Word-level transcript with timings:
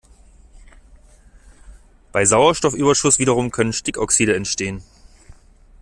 Bei 2.11 2.25
Sauerstoffüberschuss 2.25 3.19
wiederum 3.19 3.51
können 3.51 3.71
Stickoxide 3.71 4.35
entstehen. 4.35 4.81